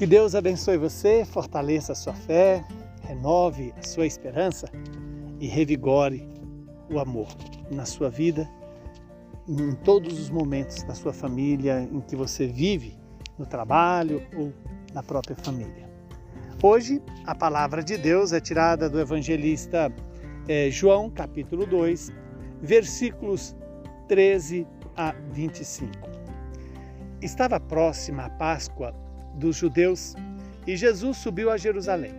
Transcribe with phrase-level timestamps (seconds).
[0.00, 2.64] Que Deus abençoe você, fortaleça a sua fé,
[3.02, 4.66] renove a sua esperança
[5.38, 6.26] e revigore
[6.90, 7.28] o amor
[7.70, 8.48] na sua vida,
[9.46, 12.98] em todos os momentos da sua família em que você vive,
[13.38, 14.54] no trabalho ou
[14.94, 15.86] na própria família.
[16.62, 19.92] Hoje, a palavra de Deus é tirada do evangelista
[20.48, 22.10] é, João, capítulo 2,
[22.62, 23.54] versículos
[24.08, 25.92] 13 a 25.
[27.20, 30.14] Estava próxima a Páscoa dos judeus
[30.66, 32.14] e Jesus subiu a Jerusalém.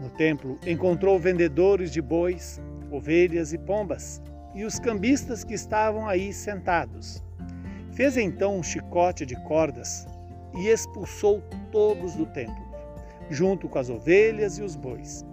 [0.00, 4.20] No templo, encontrou vendedores de bois, ovelhas e pombas
[4.54, 7.22] e os cambistas que estavam aí sentados.
[7.92, 10.06] Fez então um chicote de cordas
[10.54, 12.64] e expulsou todos do templo,
[13.30, 15.24] junto com as ovelhas e os bois.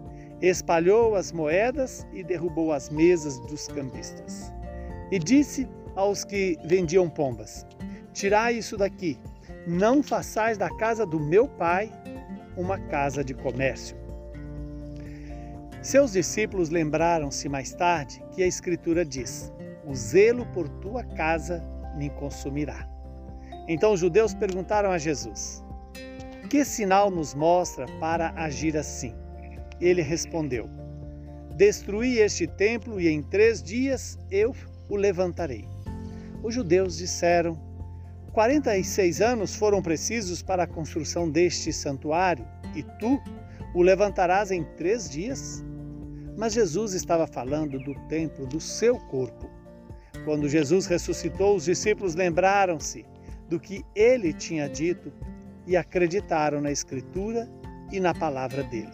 [0.41, 4.51] Espalhou as moedas e derrubou as mesas dos cambistas.
[5.11, 7.65] E disse aos que vendiam pombas:
[8.13, 9.17] Tirai isso daqui,
[9.67, 11.91] não façais da casa do meu pai
[12.55, 13.95] uma casa de comércio.
[15.81, 19.51] Seus discípulos lembraram-se mais tarde que a Escritura diz:
[19.85, 21.61] O zelo por tua casa
[21.97, 22.87] me consumirá.
[23.67, 25.63] Então os judeus perguntaram a Jesus:
[26.49, 29.13] Que sinal nos mostra para agir assim?
[29.81, 30.69] Ele respondeu:
[31.55, 34.55] Destruí este templo e em três dias eu
[34.89, 35.67] o levantarei.
[36.41, 37.57] Os judeus disseram:
[38.33, 42.43] 46 anos foram precisos para a construção deste santuário
[42.75, 43.21] e tu
[43.75, 45.63] o levantarás em três dias?
[46.35, 49.47] Mas Jesus estava falando do templo do seu corpo.
[50.25, 53.05] Quando Jesus ressuscitou, os discípulos lembraram-se
[53.47, 55.13] do que ele tinha dito
[55.67, 57.47] e acreditaram na Escritura
[57.91, 58.91] e na palavra dele.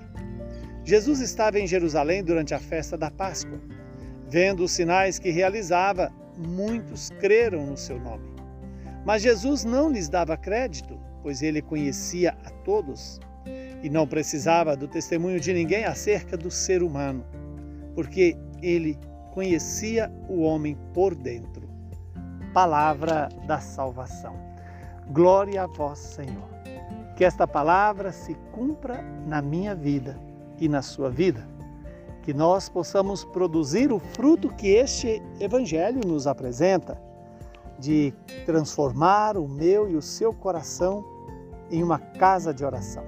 [0.83, 3.61] Jesus estava em Jerusalém durante a festa da Páscoa.
[4.27, 8.38] Vendo os sinais que realizava, muitos creram no seu nome.
[9.09, 13.19] Mas Jesus não lhes dava crédito, pois ele conhecia a todos
[13.81, 17.25] e não precisava do testemunho de ninguém acerca do ser humano,
[17.95, 18.99] porque ele
[19.33, 21.67] conhecia o homem por dentro.
[22.53, 24.35] Palavra da salvação.
[25.07, 26.47] Glória a vós, Senhor.
[27.15, 30.19] Que esta palavra se cumpra na minha vida
[30.59, 31.49] e na sua vida.
[32.21, 37.08] Que nós possamos produzir o fruto que este Evangelho nos apresenta,
[37.79, 38.13] de
[38.45, 41.03] transformar o meu e o seu coração
[41.71, 43.03] em uma casa de oração.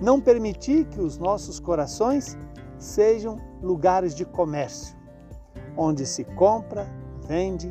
[0.00, 2.36] Não permitir que os nossos corações
[2.78, 4.96] sejam lugares de comércio,
[5.76, 6.88] onde se compra,
[7.26, 7.70] vende,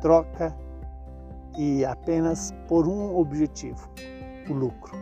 [0.00, 0.54] troca
[1.56, 3.88] e apenas por um objetivo:
[4.48, 4.96] o lucro.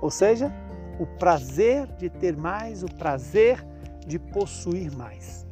[0.00, 0.52] Ou seja,
[0.98, 3.64] o prazer de ter mais, o prazer
[4.06, 5.46] de possuir mais.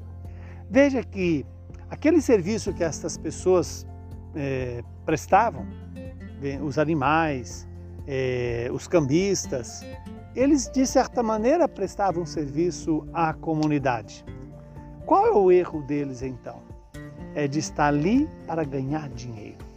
[0.68, 1.46] Veja que
[1.88, 3.86] aquele serviço que estas pessoas
[4.34, 5.66] é, prestavam,
[6.62, 7.68] os animais,
[8.06, 9.84] é, os cambistas,
[10.34, 14.24] eles de certa maneira prestavam serviço à comunidade.
[15.04, 16.62] Qual é o erro deles então?
[17.34, 19.70] É de estar ali para ganhar dinheiro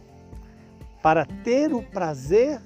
[1.04, 2.58] para ter o prazer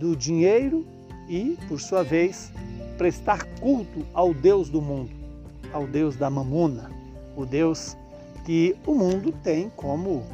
[0.00, 0.84] do dinheiro
[1.28, 2.50] e, por sua vez,
[2.98, 5.12] prestar culto ao Deus do mundo,
[5.72, 6.90] ao Deus da mamona,
[7.36, 7.96] o Deus
[8.44, 10.24] que o mundo tem como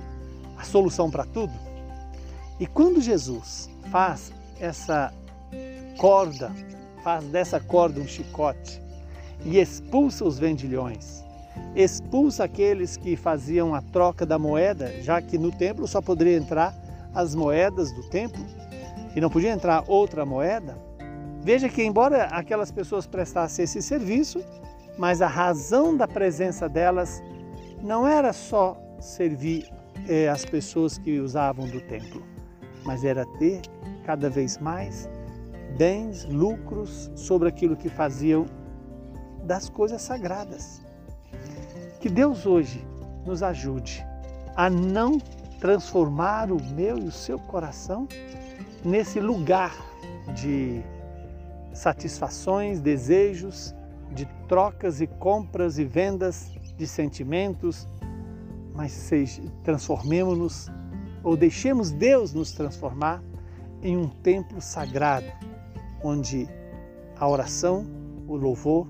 [0.63, 1.53] a solução para tudo.
[2.61, 5.13] E quando Jesus faz essa
[5.99, 6.53] corda,
[7.03, 8.81] faz dessa corda um chicote
[9.45, 11.25] e expulsa os vendilhões,
[11.75, 16.73] expulsa aqueles que faziam a troca da moeda, já que no templo só poderia entrar
[17.13, 18.45] as moedas do templo
[19.17, 20.79] e não podia entrar outra moeda,
[21.43, 24.41] veja que, embora aquelas pessoas prestassem esse serviço,
[24.97, 27.21] mas a razão da presença delas
[27.83, 29.69] não era só servir
[30.09, 32.23] eh, as pessoas que usavam do templo,
[32.85, 33.63] mas era ter
[34.05, 35.09] cada vez mais
[35.77, 38.47] bens, lucros sobre aquilo que faziam
[39.45, 40.83] das coisas sagradas.
[42.01, 42.85] Que Deus hoje
[43.25, 44.05] nos ajude
[44.57, 45.19] a não
[45.61, 48.09] transformar o meu e o seu coração
[48.85, 49.73] nesse lugar
[50.35, 50.83] de
[51.73, 53.75] satisfações, desejos,
[54.13, 57.87] de trocas e compras e vendas de sentimentos,
[58.75, 59.11] mas
[59.63, 60.71] transformemos-nos
[61.23, 63.23] ou deixemos Deus nos transformar
[63.83, 65.27] em um templo sagrado,
[66.03, 66.49] onde
[67.17, 67.87] a oração,
[68.27, 68.89] o louvor,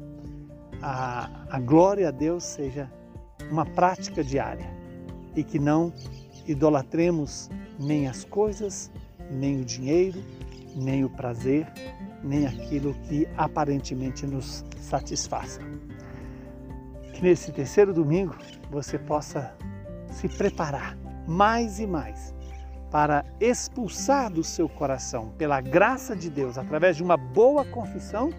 [0.80, 2.90] a, a glória a Deus seja
[3.50, 4.70] uma prática diária
[5.34, 5.92] e que não
[6.46, 8.90] idolatremos nem as coisas,
[9.30, 10.22] nem o dinheiro,
[10.74, 11.66] nem o prazer,
[12.22, 15.60] nem aquilo que aparentemente nos satisfaça.
[17.12, 18.36] Que nesse terceiro domingo
[18.70, 19.54] você possa
[20.12, 22.34] se preparar mais e mais
[22.90, 28.30] para expulsar do seu coração, pela graça de Deus, através de uma boa confissão,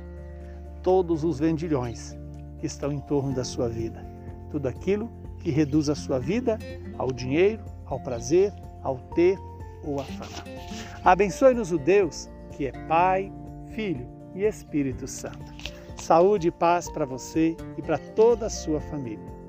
[0.84, 2.16] todos os vendilhões
[2.60, 4.06] que estão em torno da sua vida.
[4.52, 5.10] Tudo aquilo
[5.40, 6.60] que reduz a sua vida
[7.00, 8.54] ao dinheiro, ao prazer,
[8.84, 9.40] ao ter
[9.84, 10.44] ou à fama.
[11.04, 13.32] Abençoe-nos o Deus que é Pai,
[13.70, 15.52] Filho e Espírito Santo.
[15.98, 19.43] Saúde e paz para você e para toda a sua família.